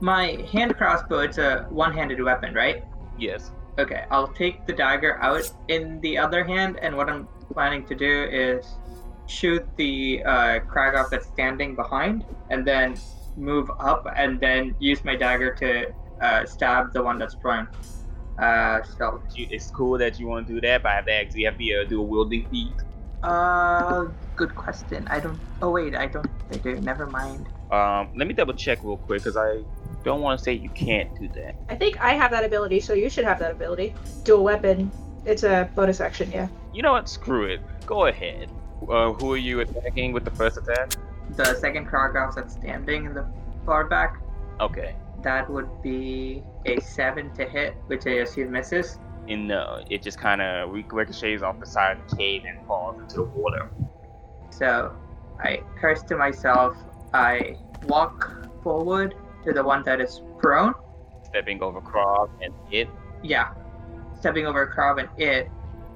[0.00, 2.84] my hand crossbow, it's a one-handed weapon, right?
[3.18, 3.50] Yes.
[3.78, 7.94] Okay, I'll take the dagger out in the other hand, and what I'm planning to
[7.94, 8.66] do is
[9.26, 12.96] shoot the uh, Quaggoth that's standing behind, and then
[13.36, 17.68] move up, and then use my dagger to uh, stab the one that's prone.
[18.38, 21.46] Uh, so, it's cool that you want to do that, but I have to you
[21.46, 22.72] have to uh, do a wielding feat?
[23.22, 25.06] uh, good question.
[25.08, 25.38] I don't.
[25.60, 26.26] Oh wait, I don't.
[26.50, 26.80] I do.
[26.80, 27.48] Never mind.
[27.70, 29.62] Um, let me double check real quick because I
[30.04, 31.54] don't want to say you can't do that.
[31.68, 33.94] I think I have that ability, so you should have that ability.
[34.24, 34.90] Dual weapon.
[35.24, 36.48] It's a bonus action, yeah.
[36.74, 37.08] You know what?
[37.08, 37.60] Screw it.
[37.86, 38.50] Go ahead.
[38.88, 40.94] Uh, who are you attacking with the first attack?
[41.36, 43.24] The second Quaggoth that's standing in the
[43.64, 44.20] far back.
[44.60, 44.96] Okay.
[45.22, 48.98] That would be a seven to hit, which I assume misses.
[49.28, 53.00] And no, it just kind of ricochets off the side of the cave and falls
[53.00, 53.70] into the water.
[54.52, 54.94] So
[55.40, 56.76] I curse to myself.
[57.14, 60.74] I walk forward to the one that is prone.
[61.24, 62.88] Stepping over Krog and it.
[63.22, 63.54] Yeah,
[64.18, 65.50] stepping over Krav and it,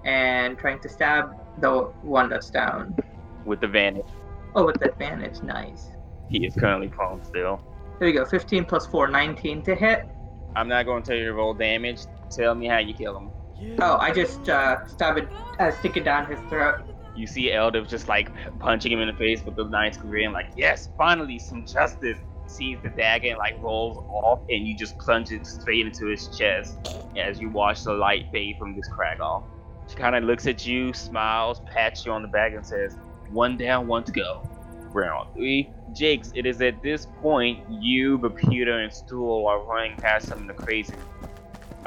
[0.05, 2.97] and trying to stab the one that's down.
[3.45, 4.07] with advantage.
[4.55, 5.89] Oh, with advantage, nice.
[6.29, 7.61] He is currently prone still.
[7.99, 8.25] There we go.
[8.25, 10.07] 15 plus 4, 19 to hit.
[10.57, 12.01] I'm not going to tell you to roll damage.
[12.31, 13.31] Tell me how you kill him.
[13.81, 16.81] Oh, I just uh, stab it, uh, stick it down his throat.
[17.17, 20.51] You see Elder just like punching him in the face with a nice grin, like,
[20.57, 22.19] yes, finally some justice.
[22.49, 26.29] Sees the dagger and like rolls off, and you just plunge it straight into his
[26.29, 26.79] chest
[27.17, 29.43] as you watch the light fade from this Quaggoth.
[29.89, 32.99] She kind of looks at you, smiles, pats you on the back, and says,
[33.31, 34.49] One down, one to go.
[34.93, 35.73] Round three.
[35.93, 40.43] Jakes, it is at this point you, the Peter, and Stool are running past some
[40.43, 40.95] of the crazy.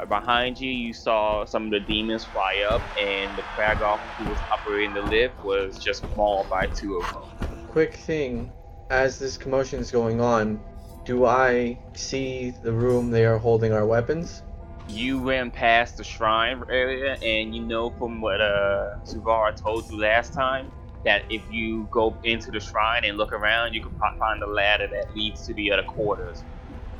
[0.08, 4.42] Behind you, you saw some of the demons fly up, and the Quaggoth who was
[4.50, 7.68] operating the lift was just mauled by two of them.
[7.68, 8.52] Quick thing,
[8.90, 10.60] as this commotion is going on,
[11.04, 14.42] do I see the room they are holding our weapons?
[14.88, 20.00] You ran past the shrine area, and you know from what uh, Suvara told you
[20.00, 20.72] last time
[21.04, 24.88] that if you go into the shrine and look around, you can find the ladder
[24.92, 26.44] that leads to the other quarters.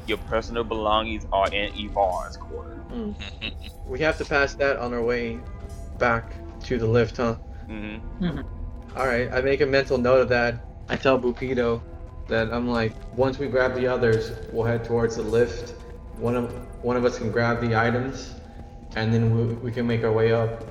[0.07, 2.81] Your personal belongings are in Ivar's quarters.
[3.87, 5.41] We have to pass that on our way
[5.99, 6.33] back
[6.65, 7.37] to the lift, huh?
[7.67, 7.99] hmm
[8.97, 10.57] Alright, I make a mental note of that.
[10.89, 11.81] I tell Buppido
[12.27, 15.75] that I'm like, once we grab the others, we'll head towards the lift.
[16.17, 16.53] One of
[16.85, 18.35] one of us can grab the items,
[18.97, 20.65] and then we, we can make our way up.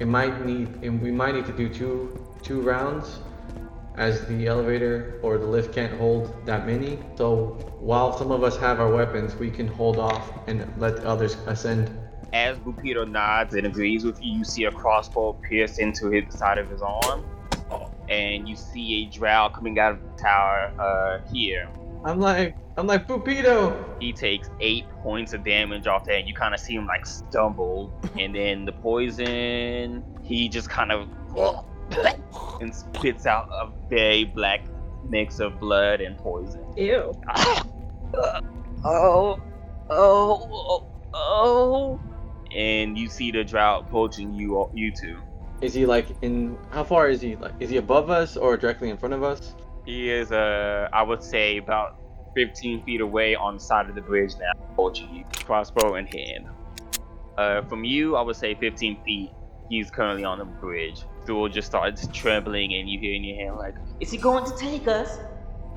[0.00, 3.18] It might need, and we might need to do two two rounds,
[3.98, 6.98] as the elevator or the lift can't hold that many.
[7.16, 11.08] So while some of us have our weapons, we can hold off and let the
[11.08, 11.90] others ascend.
[12.32, 16.58] As Bukido nods and agrees with you, you see a crossbow pierce into his side
[16.58, 17.24] of his arm,
[18.08, 21.68] and you see a drow coming out of the tower uh, here.
[22.04, 23.74] I'm like, I'm like Bukido.
[24.00, 27.06] He takes eight points of damage off that, and you kind of see him like
[27.06, 27.92] stumble.
[28.18, 31.08] and then the poison, he just kind of
[32.60, 34.62] and spits out a very black
[35.08, 36.64] mix of blood and poison.
[36.76, 37.12] Ew.
[37.34, 37.62] Oh,
[38.84, 39.40] oh,
[39.90, 40.86] oh.
[41.14, 42.00] oh.
[42.54, 45.18] And you see the drought approaching you, you two.
[45.60, 46.56] Is he like in?
[46.70, 47.36] How far is he?
[47.36, 49.54] Like, is he above us or directly in front of us?
[49.84, 52.00] He is, uh, I would say, about
[52.34, 56.46] 15 feet away on the side of the bridge now, approaching you, crossbow in hand.
[57.36, 59.30] Uh, from you, I would say 15 feet.
[59.68, 61.02] He's currently on the bridge.
[61.28, 64.56] Stool just starts trembling, and you hear in your hand like, Is he going to
[64.56, 65.18] take us?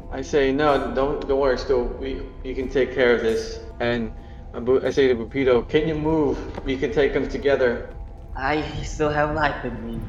[0.09, 1.57] I say no, don't don't worry.
[1.57, 3.59] Still, we you can take care of this.
[3.81, 4.13] And
[4.53, 6.37] I say to Buppido, can you move?
[6.63, 7.93] We can take them together.
[8.33, 9.99] I still have life in me.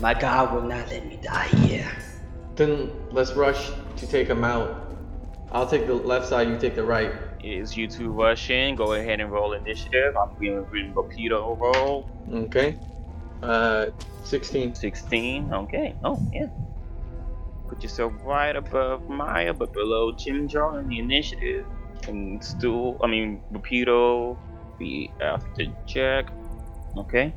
[0.00, 1.90] My God will not let me die here.
[2.54, 4.86] Then let's rush to take them out.
[5.50, 6.46] I'll take the left side.
[6.48, 7.10] You take the right.
[7.42, 8.76] is you two rush in.
[8.76, 10.14] Go ahead and roll initiative.
[10.16, 12.06] I'm going to bring Buppido roll.
[12.32, 12.76] Okay.
[13.42, 13.86] Uh,
[14.24, 14.74] 16.
[14.74, 15.52] 16.
[15.52, 15.94] Okay.
[16.04, 16.46] Oh, yeah.
[17.68, 21.66] Put yourself right above Maya, but below Jim Jar in the initiative.
[22.08, 24.38] And still, I mean, Buppido
[24.78, 26.30] be after Jack.
[26.96, 27.32] Okay.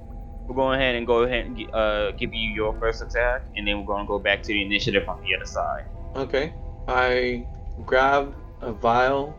[0.47, 3.79] We're going ahead and go ahead and uh, give you your first attack, and then
[3.79, 5.85] we're going to go back to the initiative on the other side.
[6.15, 6.53] Okay.
[6.87, 7.45] I
[7.85, 9.37] grab a vial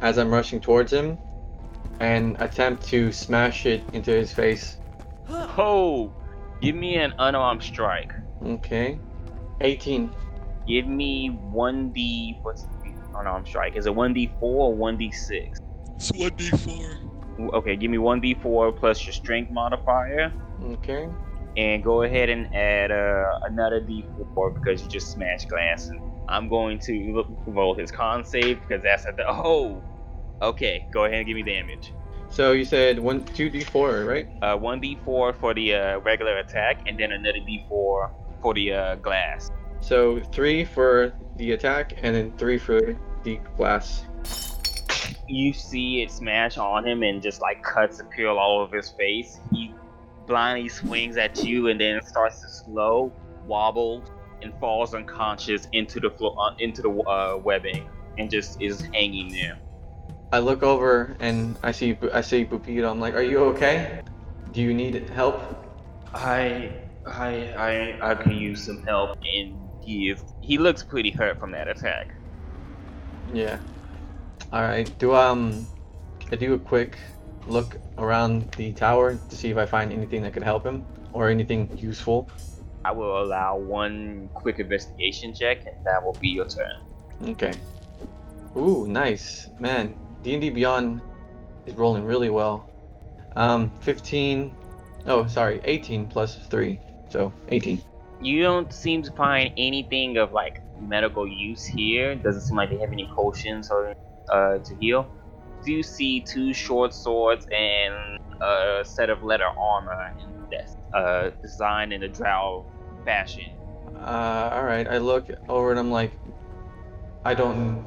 [0.00, 1.16] as I'm rushing towards him
[2.00, 4.78] and attempt to smash it into his face.
[5.28, 6.12] Ho!
[6.60, 8.12] Give me an unarmed strike.
[8.44, 8.98] Okay.
[9.60, 10.10] 18.
[10.66, 12.42] Give me 1d.
[12.42, 13.76] What's the unarmed strike.
[13.76, 15.60] Is it one d four or one d six?
[15.96, 17.54] It's one d four.
[17.56, 21.08] Okay, give me one d four plus your strength modifier, Okay.
[21.56, 25.88] and go ahead and add uh, another d four because you just smashed glass.
[25.88, 29.82] And I'm going to look, roll his con save because that's at the oh.
[30.42, 31.92] Okay, go ahead and give me damage.
[32.30, 34.28] So you said one, two d four, right?
[34.42, 38.12] Uh, one d four for the uh, regular attack, and then another d four
[38.42, 39.50] for the uh, glass.
[39.80, 44.04] So three for the attack, and then three for the glass.
[45.28, 48.90] you see it smash on him and just like cuts and peel all over his
[48.90, 49.40] face.
[49.52, 49.74] He
[50.26, 53.12] blindly swings at you and then starts to slow,
[53.46, 54.04] wobble,
[54.42, 57.88] and falls unconscious into the floor, uh, into the uh, webbing,
[58.18, 59.58] and just is hanging there.
[60.30, 62.90] I look over and I see I see Buppido.
[62.90, 64.02] I'm like, "Are you okay?
[64.52, 65.40] Do you need help?"
[66.14, 66.72] I,
[67.06, 70.22] I, I, I can use some help, and he is.
[70.40, 72.14] He looks pretty hurt from that attack.
[73.32, 73.58] Yeah.
[74.52, 74.90] All right.
[74.98, 75.66] Do um,
[76.30, 76.98] I do a quick
[77.46, 81.28] look around the tower to see if I find anything that could help him or
[81.28, 82.28] anything useful.
[82.84, 86.82] I will allow one quick investigation check, and that will be your turn.
[87.30, 87.52] Okay.
[88.56, 89.94] Ooh, nice, man.
[90.22, 91.00] D and D Beyond
[91.66, 92.68] is rolling really well.
[93.36, 94.54] Um, 15.
[95.06, 97.80] Oh, sorry, 18 plus three, so 18.
[98.20, 102.14] You don't seem to find anything of like medical use here.
[102.16, 103.94] Doesn't seem like they have any potions or
[104.28, 105.08] uh, to heal.
[105.64, 111.30] Do you see two short swords and a set of leather armor in this, uh,
[111.42, 112.64] designed in a drow
[113.04, 113.52] fashion?
[113.96, 114.86] Uh, all right.
[114.86, 116.12] I look over and I'm like,
[117.24, 117.84] I don't,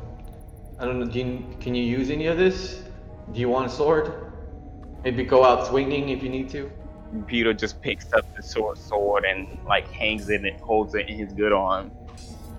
[0.82, 1.06] I don't know.
[1.06, 2.82] Do you, can you use any of this?
[3.32, 4.34] Do you want a sword?
[5.04, 6.72] Maybe go out swinging if you need to.
[7.28, 11.20] Peter just picks up the short sword and like hangs it and holds it in
[11.20, 11.92] his good arm,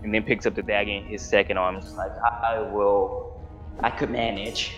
[0.05, 1.77] and then picks up the dagger in his second arm.
[1.77, 3.43] It's like I, I will,
[3.81, 4.73] I could manage.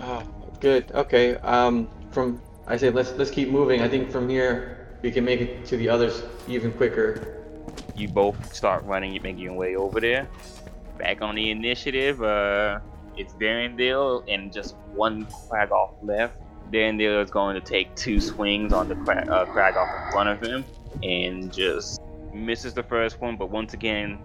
[0.00, 0.22] Oh,
[0.60, 0.90] good.
[0.92, 1.36] Okay.
[1.36, 3.80] Um, from I say let's let's keep moving.
[3.80, 7.44] I think from here we can make it to the others even quicker.
[7.96, 10.28] You both start running, you making your way over there.
[10.98, 12.80] Back on the initiative, uh,
[13.16, 16.36] it's Derendil and just one Quaggoth left.
[16.70, 20.64] Derendil is going to take two swings on the crag, uh, in front of him
[21.02, 22.00] and just
[22.32, 24.18] misses the first one, but once again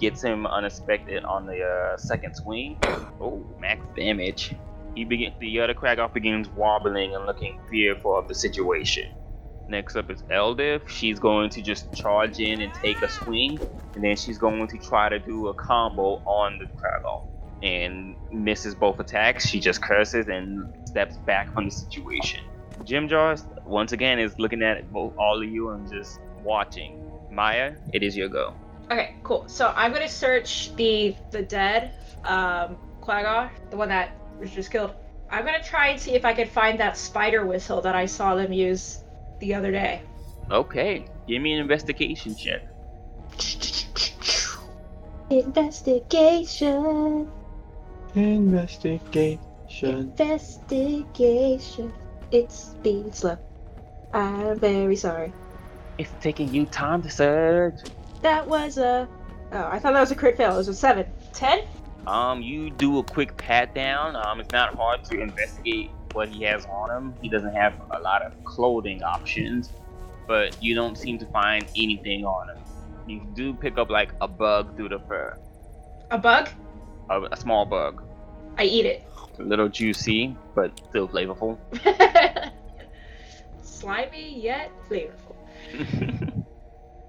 [0.00, 2.78] gets him unexpected on the uh, second swing.
[3.20, 4.54] Oh, max damage.
[4.94, 9.14] He begin the other Quaggoth begins wobbling and looking fearful of the situation.
[9.68, 10.88] Next up is Eldeth.
[10.88, 13.60] She's going to just charge in and take a swing,
[13.94, 17.24] and then she's going to try to do a combo on the Quaggoth.
[17.62, 19.46] And misses both attacks.
[19.46, 22.40] She just curses and steps back from the situation.
[22.84, 26.98] Jim Jars, once again, is looking at all of you and just watching.
[27.30, 28.54] Maya, it is your go.
[28.90, 29.44] Okay, cool.
[29.46, 31.92] So I'm gonna search the the dead
[32.24, 34.92] um Quaggoth, the one that was just killed.
[35.30, 38.34] I'm gonna try and see if I can find that spider whistle that I saw
[38.34, 39.01] them use
[39.42, 40.00] the other day.
[40.50, 42.62] Okay, give me an investigation check.
[45.30, 47.28] Investigation.
[48.14, 49.40] Investigation.
[49.82, 51.92] Investigation.
[52.30, 53.36] It's being slow.
[54.12, 55.32] I'm very sorry.
[55.98, 57.80] It's taking you time to search.
[58.22, 59.08] That was a.
[59.50, 60.54] Oh, I thought that was a crit fail.
[60.54, 61.06] It was a seven.
[61.32, 61.64] Ten?
[62.06, 64.14] Um, you do a quick pat down.
[64.14, 67.14] Um, it's not hard to investigate what he has on him.
[67.22, 69.70] He doesn't have a lot of clothing options,
[70.26, 72.62] but you don't seem to find anything on him.
[73.06, 75.36] You do pick up like a bug through the fur,
[76.10, 76.48] A bug?
[77.10, 78.02] a, a small bug,
[78.58, 79.02] I eat it.
[79.38, 81.58] a little juicy but still flavorful.
[83.62, 85.36] Slimy yet flavorful.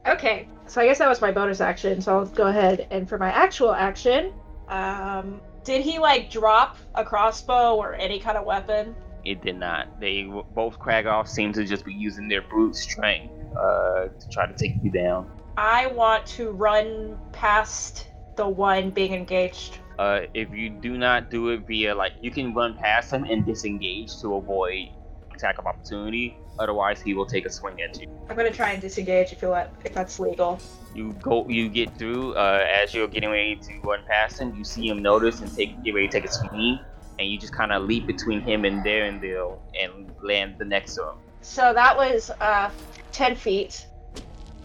[0.06, 2.02] Okay, so I guess that was my bonus action.
[2.02, 4.34] So I'll go ahead and for my actual action,
[4.68, 8.96] um, did he like drop a crossbow or any kind of weapon?
[9.26, 10.00] It did not.
[10.00, 10.24] They
[10.54, 14.76] both Quaggoth seem to just be using their brute strength uh, to try to take
[14.84, 15.30] you down.
[15.56, 19.78] I want to run past the one being engaged.
[19.98, 23.46] Uh, if you do not do it via like you can run past him and
[23.46, 24.90] disengage to avoid
[25.36, 26.38] attack of opportunity.
[26.60, 28.08] Otherwise, he will take a swing at you.
[28.30, 30.60] I'm gonna try and disengage if you let if that's legal.
[30.94, 32.34] You go, you get through.
[32.36, 35.84] Uh, as you're getting ready to run past him, you see him notice and take
[35.84, 36.80] get ready to take a swing,
[37.18, 41.02] and you just kind of leap between him and Derendil and land the next to
[41.02, 41.16] him.
[41.42, 42.70] So that was uh,
[43.12, 43.88] ten feet.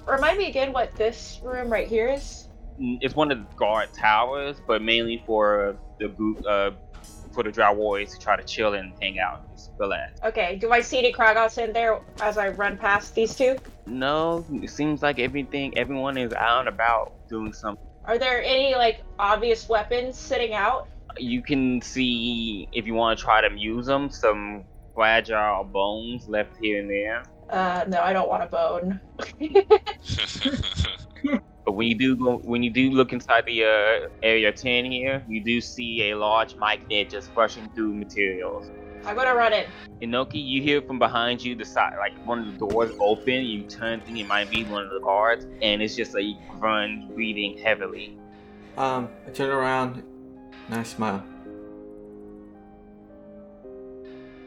[0.07, 2.49] Remind me again what this room right here is.
[2.81, 6.71] Mm, It's one of the guard towers, but mainly for the group, uh,
[7.33, 10.21] for the Drow warriors to try to chill and hang out, and just relax.
[10.25, 13.57] Okay, do I see any Quaggoths in there as I run past these two?
[13.87, 17.85] No, it seems like everything, everyone is out and about doing something.
[18.05, 20.89] Are there any like obvious weapons sitting out?
[21.19, 24.65] You can see if you want to try to use them, some
[24.95, 27.23] fragile bones left here and there.
[27.51, 29.01] Uh, no, I don't want a bone.
[31.69, 35.23] But when you do go, when you do look inside the uh, area 10 here,
[35.29, 38.71] you do see a large magnet just rushing through materials.
[39.05, 39.67] I'm gonna run it.
[40.01, 43.45] Inoki, you hear from behind you the side, like one of the doors open.
[43.45, 47.15] You turn, thinking it might be one of the guards, and it's just a grunge
[47.15, 48.17] breathing heavily.
[48.79, 50.03] Um, I turn around
[50.69, 51.23] and I smile.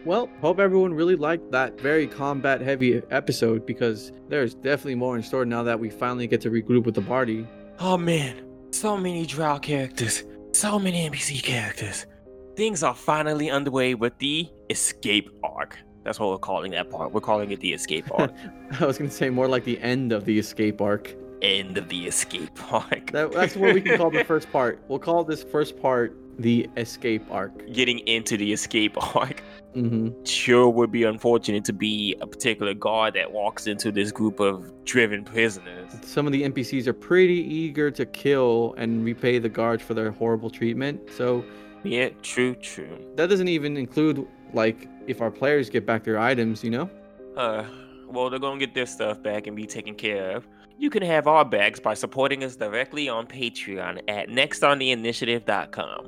[0.03, 5.21] Well, hope everyone really liked that very combat heavy episode because there's definitely more in
[5.21, 7.47] store now that we finally get to regroup with the party.
[7.79, 10.23] Oh man, so many drow characters,
[10.53, 12.07] so many NPC characters.
[12.55, 15.77] Things are finally underway with the escape arc.
[16.03, 17.11] That's what we're calling that part.
[17.11, 18.33] We're calling it the escape arc.
[18.79, 21.15] I was gonna say more like the end of the escape arc.
[21.43, 23.11] End of the escape arc.
[23.11, 24.81] That, that's what we can call the first part.
[24.87, 27.71] We'll call this first part the escape arc.
[27.71, 29.43] Getting into the escape arc.
[29.75, 30.23] Mm-hmm.
[30.25, 34.71] Sure would be unfortunate to be a particular guard that walks into this group of
[34.83, 35.91] driven prisoners.
[36.03, 40.11] Some of the NPCs are pretty eager to kill and repay the guards for their
[40.11, 41.09] horrible treatment.
[41.15, 41.45] So
[41.83, 42.97] Yeah, true, true.
[43.15, 46.89] that doesn't even include like if our players get back their items, you know?
[47.37, 47.63] Uh,
[48.09, 50.45] well, they're gonna get their stuff back and be taken care of.
[50.77, 56.07] You can have our bags by supporting us directly on Patreon at nextontheinitiative.com.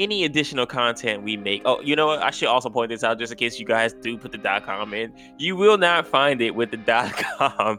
[0.00, 2.22] Any additional content we make, oh, you know what?
[2.22, 4.64] I should also point this out just in case you guys do put the dot
[4.64, 5.12] .com in.
[5.38, 7.78] You will not find it with the dot .com.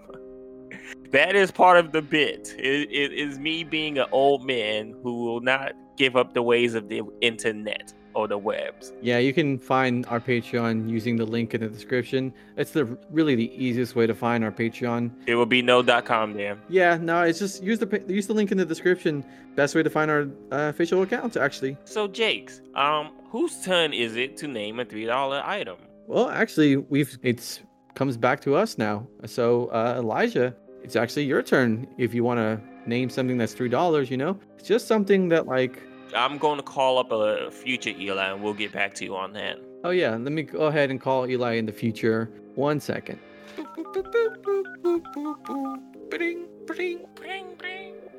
[1.11, 2.55] that is part of the bit.
[2.57, 6.75] It, it is me being an old man who will not give up the ways
[6.75, 8.93] of the internet or the webs.
[9.01, 12.33] Yeah, you can find our Patreon using the link in the description.
[12.57, 15.11] It's the really the easiest way to find our Patreon.
[15.27, 16.57] It will be no .com there.
[16.69, 19.23] Yeah, no, it's just use the use the link in the description.
[19.55, 21.77] Best way to find our uh, official account actually.
[21.85, 25.77] So, Jakes, um, whose turn is it to name a three dollar item?
[26.07, 27.61] Well, actually, we've it's
[27.95, 29.07] comes back to us now.
[29.25, 33.69] So, uh, Elijah, it's actually your turn if you want to name something that's three
[33.69, 34.09] dollars.
[34.09, 35.81] You know, it's just something that like.
[36.15, 39.33] I'm going to call up a future Eli, and we'll get back to you on
[39.33, 39.57] that.
[39.83, 42.31] Oh yeah, let me go ahead and call Eli in the future.
[42.55, 43.19] One second.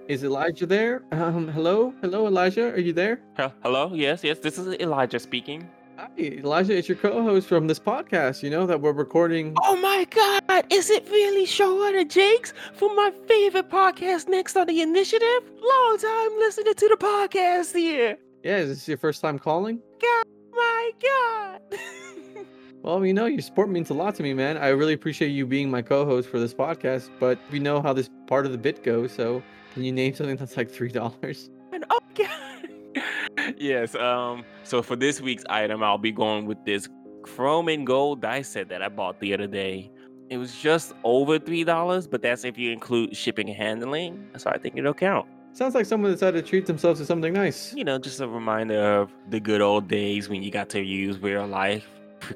[0.09, 1.03] Is Elijah there?
[1.13, 3.21] Um, hello, hello, Elijah, are you there?
[3.35, 3.93] Hel- Hello?
[3.95, 4.39] Yes, yes.
[4.39, 5.69] This is Elijah speaking.
[6.03, 6.77] Hi, Elijah.
[6.77, 8.43] It's your co-host from this podcast.
[8.43, 9.55] You know that we're recording.
[9.63, 10.65] Oh my God!
[10.69, 15.45] Is it really Showrunner Jakes from my favorite podcast, Next on the Initiative?
[15.63, 18.19] Long time listening to the podcast here.
[18.43, 19.81] Yeah, is this your first time calling?
[20.01, 21.61] God, my God!
[22.83, 24.57] Well, you know, your support means a lot to me, man.
[24.57, 27.11] I really appreciate you being my co-host for this podcast.
[27.21, 29.41] But we know how this part of the bit goes, so
[29.73, 31.49] can you name something that's like three dollars?
[33.59, 33.95] Yes.
[33.95, 34.45] Um.
[34.65, 36.89] So for this week's item, I'll be going with this
[37.23, 39.91] chrome and gold dice set that I bought the other day.
[40.31, 44.29] It was just over three dollars, but that's if you include shipping and handling.
[44.37, 45.27] So I think it'll count.
[45.55, 47.75] Sounds like someone decided to treat themselves to something nice.
[47.75, 51.19] You know, just a reminder of the good old days when you got to use
[51.19, 51.87] real life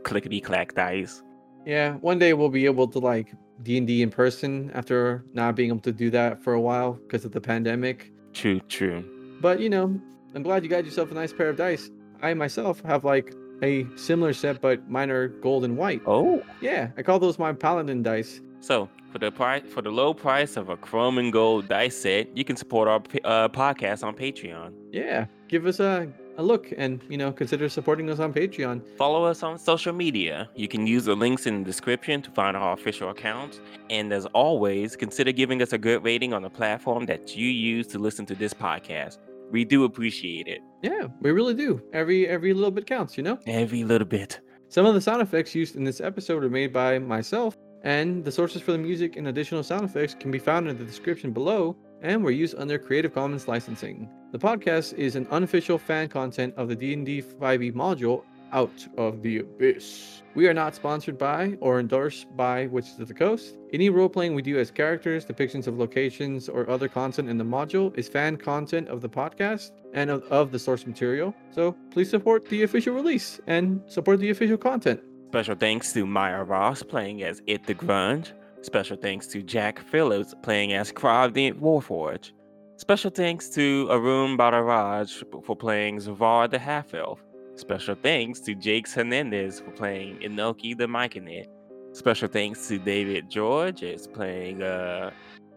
[0.03, 1.23] clickety clack dice.
[1.65, 5.57] Yeah, one day we'll be able to like D and D in person after not
[5.57, 8.13] being able to do that for a while because of the pandemic.
[8.35, 9.05] True, true.
[9.41, 9.99] But you know,
[10.37, 11.91] I'm glad you got yourself a nice pair of dice.
[12.21, 16.03] I myself have like a similar set, but mine are gold and white.
[16.07, 16.43] Oh.
[16.61, 18.43] Yeah, I call those my paladin dice.
[18.61, 22.37] So for the price, for the low price of a chrome and gold dice set,
[22.37, 24.75] you can support our uh, podcast on Patreon.
[24.93, 28.83] Yeah, give us a a look and you know consider supporting us on Patreon.
[28.99, 30.51] Follow us on social media.
[30.55, 33.61] You can use the links in the description to find our official accounts.
[33.89, 37.87] And as always, consider giving us a good rating on the platform that you use
[37.87, 39.17] to listen to this podcast.
[39.51, 40.61] We do appreciate it.
[40.83, 41.81] Yeah, we really do.
[41.93, 43.39] Every every little bit counts, you know.
[43.47, 44.41] Every little bit.
[44.69, 48.33] Some of the sound effects used in this episode are made by myself, and the
[48.33, 51.77] sources for the music and additional sound effects can be found in the description below
[52.03, 54.11] and were used under Creative Commons licensing.
[54.33, 59.39] The podcast is an unofficial fan content of the D&D 5e module Out of the
[59.39, 60.23] Abyss.
[60.35, 63.57] We are not sponsored by or endorsed by Witches of the Coast.
[63.73, 67.45] Any role playing we do as characters, depictions of locations, or other content in the
[67.45, 71.35] module is fan content of the podcast and of, of the source material.
[71.51, 75.01] So please support the official release and support the official content.
[75.29, 78.33] Special thanks to Maya Ross playing as It the Grunge.
[78.63, 82.33] Special thanks to Jack Phillips playing as the Warforge.
[82.79, 87.23] Special thanks to Arun Badaraj for playing Zavar the Half Elf.
[87.57, 91.47] Special thanks to Jakes Hernandez for playing Inoki the Myconid.
[91.93, 95.11] Special thanks to David George as playing uh,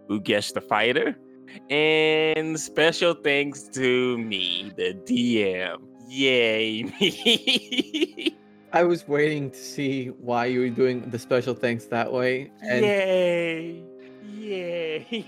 [0.09, 1.17] Ugesh the Fighter.
[1.69, 5.81] And special thanks to me, the DM.
[6.07, 8.37] Yay me.
[8.71, 12.49] I was waiting to see why you were doing the special thanks that way.
[12.61, 13.83] And Yay.
[14.37, 15.25] Yay.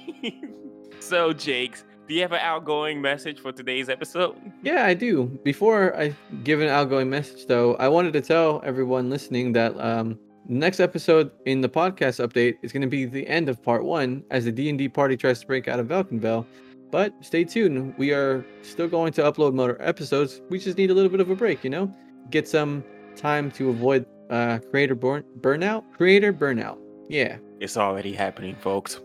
[1.00, 4.36] so, Jakes, do you have an outgoing message for today's episode?
[4.64, 5.28] Yeah, I do.
[5.46, 10.20] Before I give an outgoing message, though, I wanted to tell everyone listening that um,
[10.46, 14.26] next episode in the podcast update is going to be the end of part one
[14.30, 16.46] as the D&D party tries to break out of Velkynvelve.
[16.92, 17.94] But stay tuned.
[17.98, 20.42] We are still going to upload more episodes.
[20.50, 21.90] We just need a little bit of a break, you know?
[22.30, 22.84] Get some
[23.16, 25.86] time to avoid uh, creator burn- burnout.
[25.96, 26.78] Creator burnout.
[27.08, 27.38] Yeah.
[27.62, 29.00] It's already happening, folks.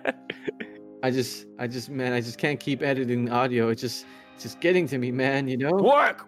[1.04, 3.68] I just, I just, man, I just can't keep editing the audio.
[3.68, 5.50] It's just, it's just getting to me, man.
[5.50, 5.74] You know?
[5.74, 6.26] Work!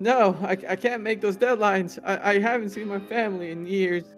[0.00, 1.98] No, I, I can't make those deadlines.
[2.02, 4.04] I, I haven't seen my family in years.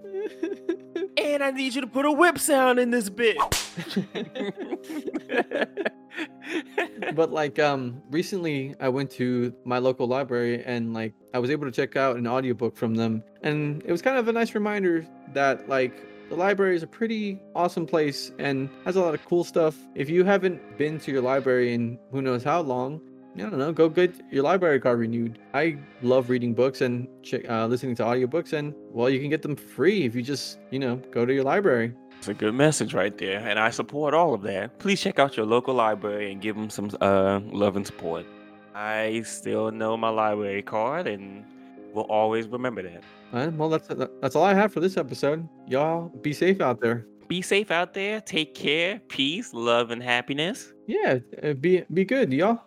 [1.16, 3.36] And I need you to put a whip sound in this bit.
[7.14, 11.66] but like um recently I went to my local library and like I was able
[11.66, 15.06] to check out an audiobook from them and it was kind of a nice reminder
[15.32, 15.94] that like
[16.32, 19.76] the library is a pretty awesome place and has a lot of cool stuff.
[19.94, 23.02] If you haven't been to your library in who knows how long,
[23.36, 25.38] I don't know, go get your library card renewed.
[25.52, 27.06] I love reading books and
[27.50, 30.78] uh, listening to audiobooks and well, you can get them free if you just, you
[30.78, 31.92] know, go to your library.
[32.16, 34.78] It's a good message right there, and I support all of that.
[34.78, 38.24] Please check out your local library and give them some uh, love and support.
[38.74, 41.44] I still know my library card, and
[41.92, 43.02] will always remember that.
[43.32, 43.88] Uh, well, that's
[44.20, 45.48] that's all I have for this episode.
[45.66, 47.06] Y'all be safe out there.
[47.28, 48.20] Be safe out there.
[48.20, 49.00] Take care.
[49.08, 50.72] Peace, love, and happiness.
[50.86, 52.60] Yeah, uh, be be good, y'all.